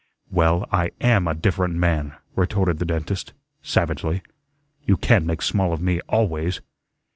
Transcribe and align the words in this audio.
"Well, 0.31 0.67
I 0.71 0.89
AM 1.01 1.27
a 1.27 1.35
different 1.35 1.75
man," 1.75 2.13
retorted 2.35 2.79
the 2.79 2.85
dentist, 2.85 3.33
savagely. 3.61 4.23
"You 4.83 4.97
can't 4.97 5.27
make 5.27 5.43
small 5.43 5.73
of 5.73 5.79
me 5.79 5.99
ALWAYS." 6.09 6.59